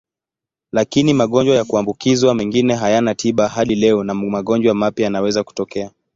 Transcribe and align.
Lakini 0.71 1.13
magonjwa 1.13 1.55
ya 1.55 1.63
kuambukizwa 1.65 2.35
mengine 2.35 2.75
hayana 2.75 3.15
tiba 3.15 3.47
hadi 3.47 3.75
leo 3.75 4.03
na 4.03 4.13
magonjwa 4.13 4.73
mapya 4.73 5.03
yanaweza 5.03 5.43
kutokea. 5.43 5.91